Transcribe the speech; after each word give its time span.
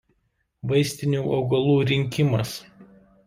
Vaistinių 0.71 1.19
augalų 1.35 1.75
rinkimas. 1.91 2.55